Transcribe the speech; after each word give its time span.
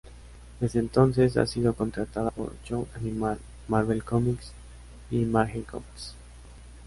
Desde 0.59 0.79
entonces, 0.79 1.37
ha 1.37 1.45
sido 1.45 1.75
contratada 1.75 2.31
por 2.31 2.55
Young 2.63 2.85
Animal, 2.95 3.37
Marvel 3.67 4.03
Comics, 4.03 4.51
y 5.11 5.21
Image 5.21 5.61
Comics. 5.65 6.15